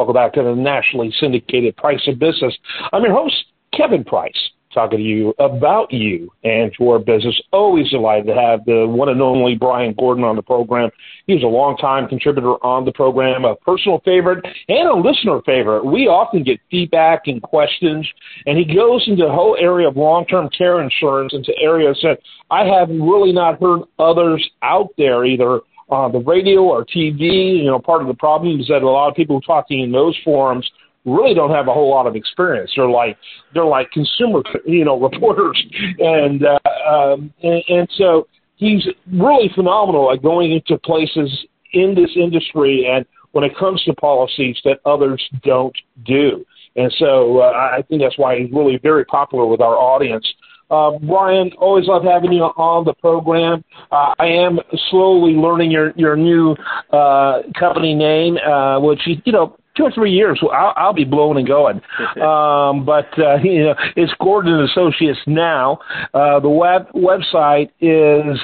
[0.00, 2.56] Welcome back to the nationally syndicated Price of Business.
[2.90, 3.34] I'm your host,
[3.76, 4.32] Kevin Price,
[4.72, 7.38] talking to you about you and your business.
[7.52, 10.88] Always delighted to have the one and only Brian Gordon on the program.
[11.26, 15.84] He's a longtime contributor on the program, a personal favorite and a listener favorite.
[15.84, 18.08] We often get feedback and questions,
[18.46, 22.20] and he goes into the whole area of long-term care insurance into areas that
[22.50, 25.60] I have really not heard others out there either
[25.90, 27.58] on the radio or TV.
[27.58, 30.16] You know, part of the problem is that a lot of people talking in those
[30.24, 30.68] forums
[31.04, 32.72] really don't have a whole lot of experience.
[32.76, 33.16] They're like
[33.54, 35.62] they're like consumer, you know, reporters,
[35.98, 36.58] and uh,
[36.88, 43.06] um, and, and so he's really phenomenal at going into places in this industry and
[43.32, 46.44] when it comes to policies that others don't do.
[46.76, 50.26] And so uh, I think that's why he's really very popular with our audience.
[50.70, 53.64] Uh, Brian, always love having you on the program.
[53.90, 54.58] Uh, I am
[54.90, 56.54] slowly learning your your new
[56.92, 61.38] uh, company name, uh, which you know two or three years I'll, I'll be blowing
[61.38, 61.76] and going.
[62.22, 65.78] um, but uh, you know, it's Gordon Associates now.
[66.14, 68.38] Uh, the web website is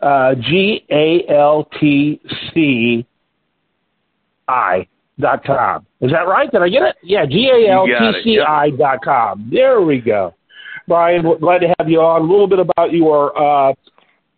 [0.00, 2.20] uh, G A L T
[2.52, 3.06] C
[4.48, 4.86] I
[5.18, 5.86] dot com.
[6.00, 6.50] Is that right?
[6.50, 6.96] Did I get it?
[7.02, 9.48] Yeah, G A L T C I dot com.
[9.52, 10.34] There we go.
[10.90, 11.22] Brian.
[11.38, 12.22] Glad to have you on.
[12.22, 13.72] A little bit about your uh,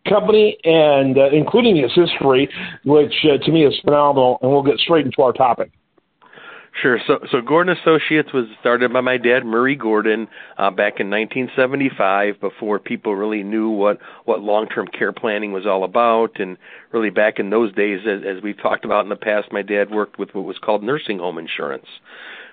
[0.06, 2.46] company and uh, including its history,
[2.84, 4.38] which uh, to me is phenomenal.
[4.42, 5.72] And we'll get straight into our topic.
[6.80, 6.98] Sure.
[7.06, 12.40] So, so Gordon Associates was started by my dad, Murray Gordon, uh, back in 1975.
[12.40, 16.58] Before people really knew what what long-term care planning was all about, and
[16.92, 19.90] really back in those days, as, as we've talked about in the past, my dad
[19.90, 21.86] worked with what was called nursing home insurance.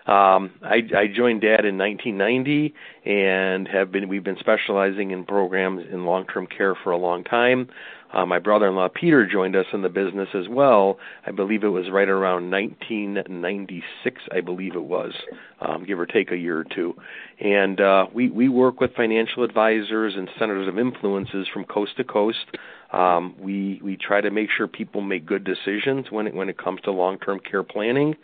[0.05, 2.73] Um, I, I joined Dad in 1990
[3.05, 7.69] and have been we've been specializing in programs in long-term care for a long time.
[8.11, 10.97] Uh, my brother-in-law Peter joined us in the business as well.
[11.27, 14.21] I believe it was right around 1996.
[14.31, 15.13] I believe it was,
[15.61, 16.95] um, give or take a year or two.
[17.39, 22.03] And uh, we we work with financial advisors and centers of influences from coast to
[22.03, 22.45] coast.
[22.91, 26.57] Um, we we try to make sure people make good decisions when it when it
[26.57, 28.15] comes to long-term care planning.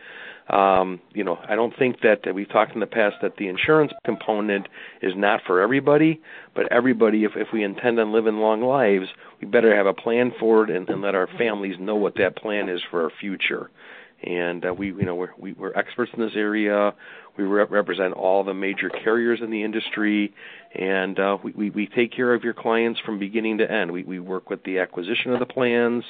[0.50, 3.48] Um, you know, I don't think that, that we've talked in the past that the
[3.48, 4.68] insurance component
[5.02, 6.22] is not for everybody,
[6.54, 9.08] but everybody, if, if we intend on living long lives,
[9.42, 12.38] we better have a plan for it and, and let our families know what that
[12.38, 13.72] plan is for our future.
[14.24, 16.94] And uh, we, you know, we're we, we're experts in this area.
[17.38, 20.34] We rep- represent all the major carriers in the industry,
[20.74, 23.92] and uh, we, we we take care of your clients from beginning to end.
[23.92, 26.04] We we work with the acquisition of the plans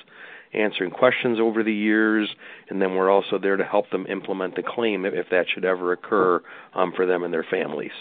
[0.55, 2.29] answering questions over the years,
[2.69, 5.65] and then we're also there to help them implement the claim if, if that should
[5.65, 6.41] ever occur
[6.73, 7.91] um, for them and their families.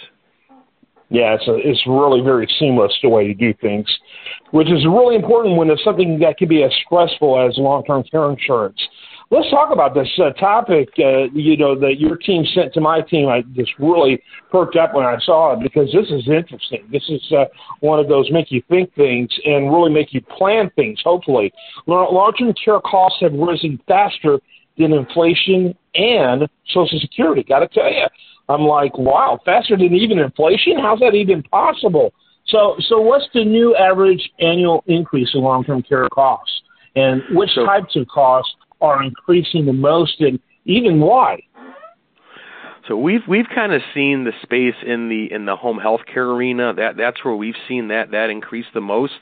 [1.10, 3.86] Yeah, it's a, it's really very seamless the way you do things,
[4.52, 8.30] which is really important when it's something that can be as stressful as long-term care
[8.30, 8.80] insurance.
[9.30, 10.90] Let's talk about this uh, topic.
[10.98, 13.28] Uh, you know that your team sent to my team.
[13.28, 16.86] I just really perked up when I saw it because this is interesting.
[16.92, 17.46] This is uh,
[17.80, 21.00] one of those make you think things and really make you plan things.
[21.02, 21.52] Hopefully,
[21.86, 24.38] long-term care costs have risen faster
[24.76, 27.42] than inflation and Social Security.
[27.42, 28.06] Got to tell you,
[28.48, 30.78] I'm like, wow, faster than even inflation.
[30.78, 32.12] How's that even possible?
[32.46, 36.62] So, so what's the new average annual increase in long-term care costs,
[36.94, 41.42] and which so, types of costs are increasing the most, and even why?
[42.88, 46.74] So we've we've kind of seen the space in the in the home healthcare arena.
[46.74, 49.14] That that's where we've seen that that increase the most,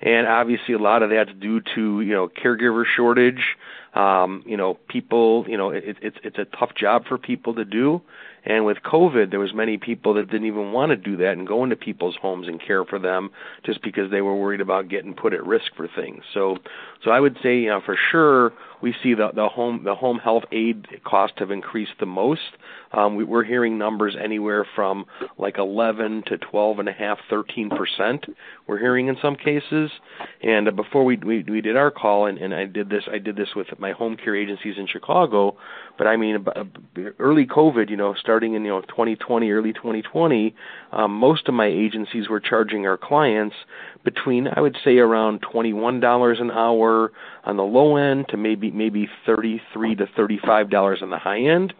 [0.00, 3.56] and obviously a lot of that's due to you know caregiver shortage.
[3.94, 5.44] Um, you know, people.
[5.48, 8.02] You know, it, it's it's a tough job for people to do.
[8.44, 11.46] And with COVID, there was many people that didn't even want to do that and
[11.46, 13.30] go into people's homes and care for them
[13.64, 16.24] just because they were worried about getting put at risk for things.
[16.34, 16.56] So,
[17.04, 20.18] so I would say, you know, for sure, we see the the home the home
[20.18, 22.40] health aide costs have increased the most.
[22.92, 25.06] Um, we, we're hearing numbers anywhere from
[25.38, 28.26] like 11 to 12 and a half, 13 percent.
[28.66, 29.90] We're hearing in some cases.
[30.42, 33.18] And uh, before we, we we did our call, and, and I did this I
[33.18, 35.58] did this with my home care agencies in Chicago.
[35.98, 36.46] But I mean,
[37.18, 40.54] early COVID, you know, starting in you know 2020, early 2020,
[40.92, 43.56] um, most of my agencies were charging our clients
[44.04, 47.12] between I would say around twenty one dollars an hour
[47.44, 51.18] on the low end to maybe maybe thirty three to thirty five dollars on the
[51.18, 51.74] high end.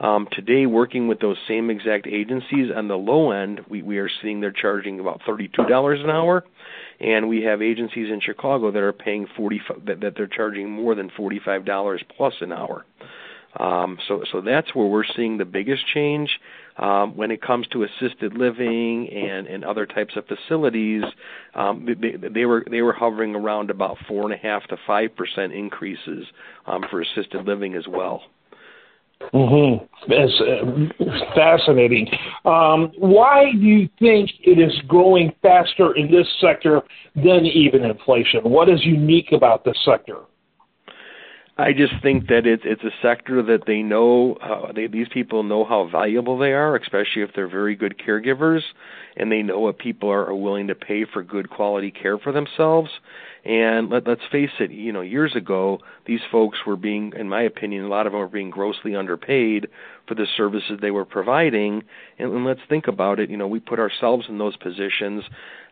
[0.00, 4.10] Um, today, working with those same exact agencies on the low end, we, we are
[4.20, 6.44] seeing they're charging about thirty-two dollars an hour,
[7.00, 10.94] and we have agencies in Chicago that are paying forty that, that they're charging more
[10.94, 12.84] than forty-five dollars plus an hour.
[13.58, 16.38] Um, so, so that's where we're seeing the biggest change.
[16.76, 21.02] Um, when it comes to assisted living and, and other types of facilities,
[21.54, 25.16] um, they, they were they were hovering around about four and a half to five
[25.16, 26.26] percent increases
[26.66, 28.22] um, for assisted living as well.
[29.34, 29.84] Mm-hmm.
[30.08, 32.08] That's uh, fascinating.
[32.44, 36.82] Um, why do you think it is growing faster in this sector
[37.14, 38.40] than even inflation?
[38.44, 40.20] What is unique about this sector?
[41.60, 45.42] I just think that it's it's a sector that they know uh, they, these people
[45.42, 48.60] know how valuable they are, especially if they're very good caregivers,
[49.16, 52.30] and they know what people are, are willing to pay for good quality care for
[52.30, 52.90] themselves.
[53.44, 57.42] And let, let's face it, you know, years ago, these folks were being, in my
[57.42, 59.68] opinion, a lot of them were being grossly underpaid
[60.06, 61.82] for the services they were providing.
[62.18, 63.30] And, and let's think about it.
[63.30, 65.24] You know, we put ourselves in those positions.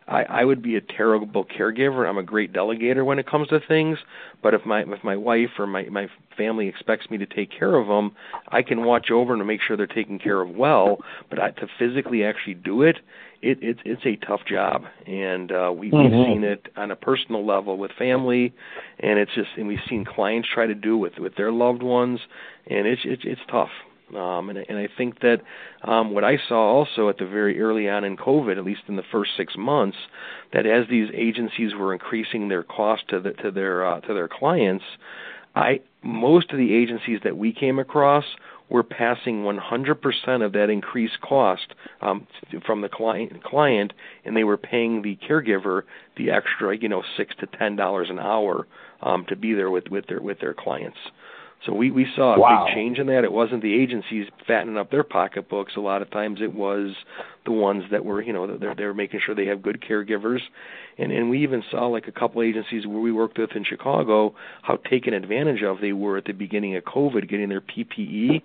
[0.07, 2.07] I, I would be a terrible caregiver.
[2.07, 3.97] I'm a great delegator when it comes to things,
[4.41, 6.07] but if my if my wife or my my
[6.37, 8.13] family expects me to take care of them,
[8.47, 10.99] I can watch over and make sure they're taken care of well.
[11.29, 12.97] But I, to physically actually do it,
[13.41, 16.15] it it's it's a tough job, and uh, we, mm-hmm.
[16.15, 18.53] we've seen it on a personal level with family,
[18.99, 22.21] and it's just and we've seen clients try to do with with their loved ones,
[22.65, 23.71] and it's it's it's tough.
[24.15, 25.41] Um, and, and I think that
[25.83, 28.95] um, what I saw also at the very early on in COVID, at least in
[28.95, 29.97] the first six months,
[30.53, 34.29] that as these agencies were increasing their cost to the, to their uh, to their
[34.29, 34.85] clients,
[35.55, 38.23] I most of the agencies that we came across
[38.69, 42.27] were passing 100% of that increased cost um,
[42.65, 43.93] from the client, client,
[44.25, 45.83] and they were paying the caregiver
[46.17, 48.67] the extra, you know, six to ten dollars an hour
[49.01, 50.97] um, to be there with with their with their clients.
[51.65, 52.65] So we we saw a wow.
[52.65, 53.23] big change in that.
[53.23, 55.73] It wasn't the agencies fattening up their pocketbooks.
[55.75, 56.95] A lot of times it was
[57.45, 60.39] the ones that were you know they're they're making sure they have good caregivers,
[60.97, 64.35] and and we even saw like a couple agencies where we worked with in Chicago
[64.61, 67.97] how taken advantage of they were at the beginning of COVID, getting their PPE.
[67.97, 68.41] You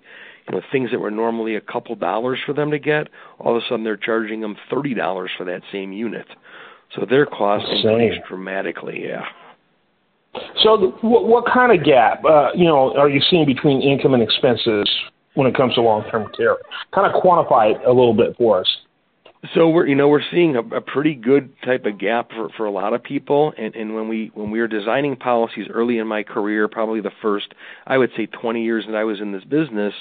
[0.51, 3.09] know things that were normally a couple dollars for them to get,
[3.39, 6.27] all of a sudden they're charging them thirty dollars for that same unit.
[6.95, 9.03] So their costs increased dramatically.
[9.05, 9.25] Yeah.
[10.63, 14.23] So, what, what kind of gap, uh, you know, are you seeing between income and
[14.23, 14.89] expenses
[15.35, 16.57] when it comes to long-term care?
[16.93, 18.67] Kind of quantify it a little bit for us.
[19.53, 22.65] So we're you know we're seeing a, a pretty good type of gap for for
[22.65, 26.07] a lot of people, and and when we when we were designing policies early in
[26.07, 27.53] my career, probably the first
[27.85, 29.93] I would say 20 years that I was in this business,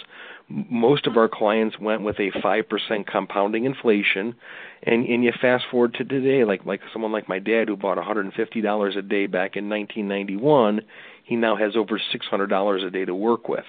[0.49, 4.35] most of our clients went with a 5% compounding inflation.
[4.83, 7.99] And and you fast forward to today like like someone like my dad who bought
[7.99, 10.83] $150 a day back in 1991
[11.25, 13.65] he now has over $600 a day to work with.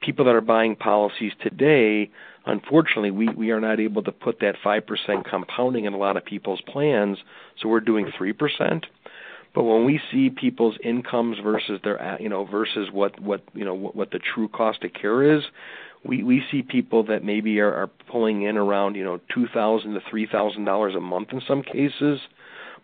[0.00, 2.10] People that are buying policies today
[2.46, 6.24] unfortunately we we are not able to put that 5% compounding in a lot of
[6.24, 7.18] people's plans
[7.60, 8.84] so we're doing 3%
[9.54, 13.74] but when we see people's incomes versus their you know versus what what you know
[13.74, 15.42] what, what the true cost of care is
[16.04, 19.94] we we see people that maybe are, are pulling in around you know two thousand
[19.94, 22.20] to three thousand dollars a month in some cases.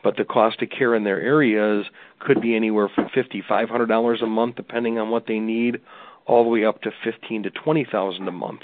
[0.04, 1.86] But the cost of care in their areas
[2.20, 5.80] could be anywhere from fifty five hundred dollars a month depending on what they need
[6.26, 8.60] all the way up to fifteen to twenty thousand a month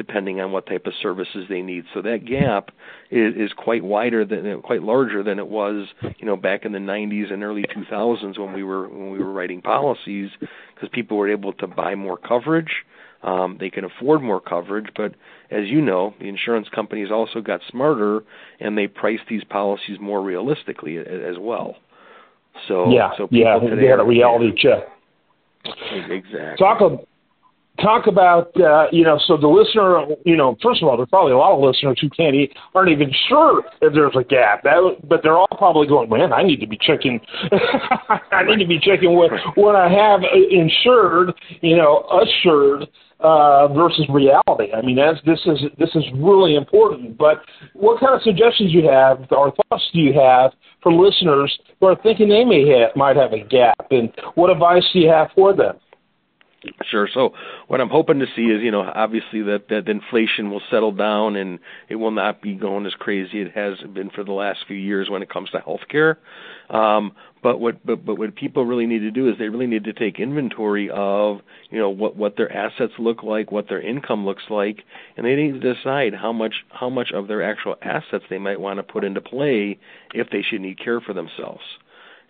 [0.00, 1.84] depending on what type of services they need.
[1.92, 2.70] So that gap
[3.10, 6.78] is, is quite wider than quite larger than it was, you know, back in the
[6.78, 10.30] 90s and early 2000s when we were when we were writing policies
[10.74, 12.72] because people were able to buy more coverage
[13.22, 15.14] um, they can afford more coverage, but
[15.50, 18.22] as you know, the insurance companies also got smarter
[18.60, 21.76] and they price these policies more realistically as well.
[22.66, 24.84] So yeah, so yeah, they had a reality check.
[25.64, 26.56] Exactly.
[26.58, 26.80] Talk
[27.82, 31.32] talk about uh, you know so the listener you know first of all there's probably
[31.32, 34.96] a lot of listeners who can't eat, aren't even sure if there's a gap that,
[35.08, 37.20] but they're all probably going man I need to be checking
[38.32, 40.20] I need to be checking what what I have
[40.50, 42.88] insured you know assured
[43.20, 44.72] uh, versus reality.
[44.72, 47.18] I mean, that's, this is this is really important.
[47.18, 47.42] But
[47.74, 51.96] what kind of suggestions you have or thoughts do you have for listeners who are
[52.02, 55.54] thinking they may have, might have a gap, and what advice do you have for
[55.54, 55.76] them?
[56.90, 57.08] Sure.
[57.12, 57.32] So
[57.68, 61.34] what I'm hoping to see is, you know, obviously that that inflation will settle down
[61.36, 64.76] and it will not be going as crazy it has been for the last few
[64.76, 66.16] years when it comes to healthcare.
[66.68, 67.12] Um,
[67.42, 69.94] but what but but what people really need to do is they really need to
[69.94, 71.38] take inventory of,
[71.70, 74.82] you know, what what their assets look like, what their income looks like,
[75.16, 78.60] and they need to decide how much how much of their actual assets they might
[78.60, 79.78] want to put into play
[80.12, 81.62] if they should need care for themselves.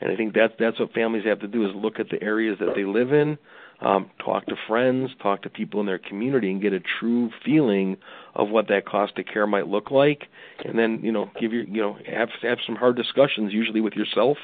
[0.01, 2.59] And I think that's that's what families have to do is look at the areas
[2.61, 3.37] that they live in
[3.81, 7.97] um, talk to friends, talk to people in their community, and get a true feeling
[8.35, 10.25] of what that cost of care might look like,
[10.65, 13.95] and then you know give your you know have have some hard discussions, usually with
[13.95, 14.37] yourself,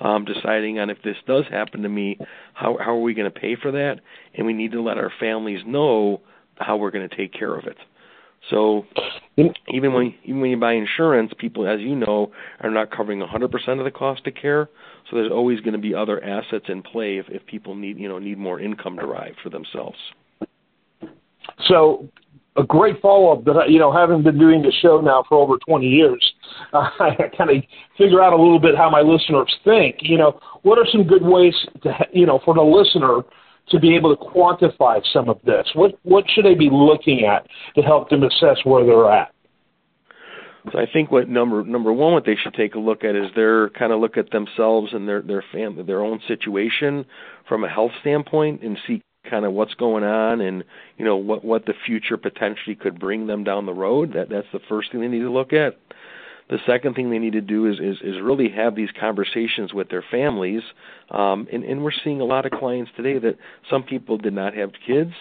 [0.00, 2.18] um, deciding on if this does happen to me,
[2.54, 4.00] how how are we going to pay for that,
[4.34, 6.20] and we need to let our families know
[6.56, 7.76] how we're going to take care of it.
[8.50, 8.86] So
[9.68, 13.78] even when even when you buy insurance, people, as you know, are not covering 100%
[13.78, 14.68] of the cost of care.
[15.08, 18.08] So there's always going to be other assets in play if, if people need you
[18.08, 19.98] know need more income derived for themselves.
[21.66, 22.08] So
[22.56, 25.56] a great follow up that you know, having been doing the show now for over
[25.58, 26.32] 20 years,
[26.72, 27.62] uh, I kind of
[27.96, 29.96] figure out a little bit how my listeners think.
[30.00, 33.22] You know, what are some good ways to you know for the listener
[33.70, 35.66] to be able to quantify some of this?
[35.74, 39.32] What what should they be looking at to help them assess where they're at?
[40.72, 43.30] So I think what number number one, what they should take a look at is
[43.34, 47.06] their kind of look at themselves and their their family, their own situation
[47.48, 50.64] from a health standpoint, and see kind of what's going on and
[50.96, 54.12] you know what what the future potentially could bring them down the road.
[54.14, 55.78] That that's the first thing they need to look at.
[56.50, 59.88] The second thing they need to do is is, is really have these conversations with
[59.90, 60.62] their families.
[61.10, 63.36] Um, and, and we're seeing a lot of clients today that
[63.70, 65.12] some people did not have kids.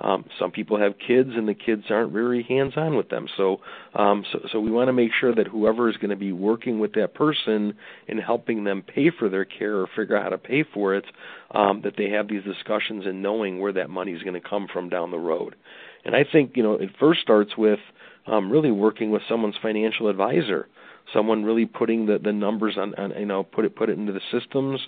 [0.00, 3.26] Um, some people have kids, and the kids aren't very hands-on with them.
[3.34, 3.60] So,
[3.94, 6.78] um, so, so we want to make sure that whoever is going to be working
[6.78, 7.74] with that person
[8.06, 11.06] and helping them pay for their care or figure out how to pay for it,
[11.52, 14.66] um, that they have these discussions and knowing where that money is going to come
[14.70, 15.56] from down the road.
[16.04, 17.80] And I think you know it first starts with
[18.26, 20.68] um, really working with someone's financial advisor,
[21.12, 24.12] someone really putting the the numbers on, on you know put it put it into
[24.12, 24.80] the systems,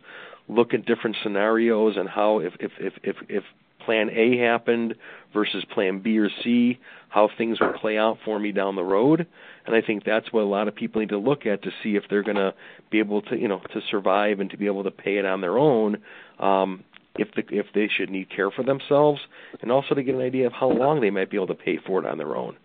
[0.48, 3.44] look at different scenarios and how if if if if, if
[3.84, 4.94] plan A happened
[5.32, 6.78] versus plan B or C,
[7.08, 9.26] how things would play out for me down the road.
[9.66, 11.96] And I think that's what a lot of people need to look at to see
[11.96, 12.52] if they're going to
[12.90, 15.40] be able to, you know, to survive and to be able to pay it on
[15.40, 15.98] their own.
[16.38, 19.20] Um, if the if they should need care for themselves,
[19.60, 21.78] and also to get an idea of how long they might be able to pay
[21.84, 22.56] for it on their own.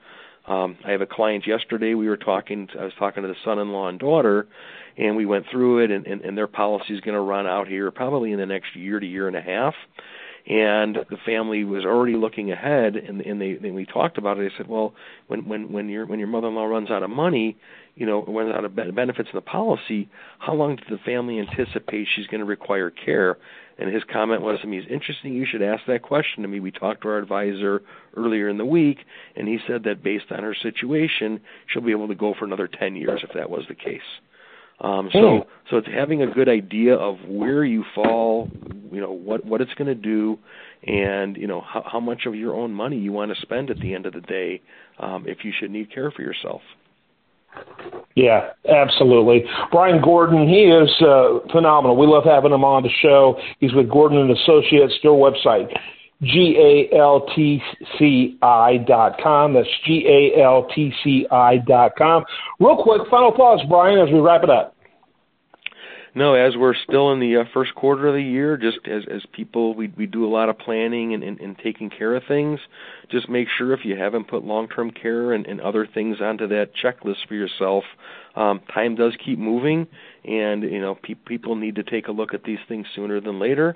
[0.45, 1.93] Um, I have a client yesterday.
[1.93, 2.67] We were talking.
[2.79, 4.47] I was talking to the son-in-law and daughter,
[4.97, 5.91] and we went through it.
[5.91, 8.75] And, and, and their policy is going to run out here probably in the next
[8.75, 9.73] year to year and a half
[10.45, 14.49] and the family was already looking ahead and and they and we talked about it
[14.49, 14.93] they said well
[15.27, 17.55] when when when your when your mother-in-law runs out of money
[17.95, 20.09] you know runs out of benefits in the policy
[20.39, 23.37] how long does the family anticipate she's going to require care
[23.77, 26.59] and his comment was to me it's interesting you should ask that question to me
[26.59, 27.81] we talked to our advisor
[28.15, 28.99] earlier in the week
[29.35, 32.67] and he said that based on her situation she'll be able to go for another
[32.67, 34.01] 10 years if that was the case
[34.83, 35.49] um, so hmm.
[35.69, 38.49] so it's having a good idea of where you fall,
[38.91, 40.37] you know what what it's going to do,
[40.85, 43.79] and you know how, how much of your own money you want to spend at
[43.79, 44.61] the end of the day
[44.99, 46.61] um, if you should need care for yourself.
[48.15, 49.43] Yeah, absolutely.
[49.71, 51.97] Brian Gordon, he is uh, phenomenal.
[51.97, 53.39] We love having him on the show.
[53.59, 54.93] He's with Gordon and Associates.
[55.01, 55.75] Their website,
[56.21, 56.55] G
[56.91, 57.59] A L T
[57.97, 59.53] C I dot com.
[59.55, 62.23] That's G A L T C I dot com.
[62.59, 64.72] Real quick, final thoughts, Brian, as we wrap it up.
[66.15, 69.23] No, as we're still in the uh, first quarter of the year, just as as
[69.31, 72.59] people, we we do a lot of planning and, and, and taking care of things.
[73.09, 76.47] Just make sure if you haven't put long term care and, and other things onto
[76.49, 77.83] that checklist for yourself,
[78.35, 79.87] um, time does keep moving,
[80.23, 83.39] and you know pe- people need to take a look at these things sooner than
[83.39, 83.75] later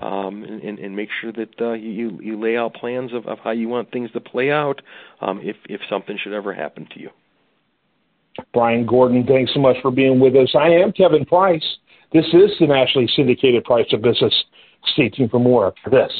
[0.00, 3.50] um, and, and make sure that uh, you you lay out plans of, of how
[3.50, 4.80] you want things to play out
[5.20, 7.10] um, if if something should ever happen to you.
[8.52, 10.54] Brian Gordon, thanks so much for being with us.
[10.54, 11.64] I am Kevin Price.
[12.12, 14.34] This is the nationally syndicated Price of Business.
[14.92, 16.12] Stay tuned for more after this.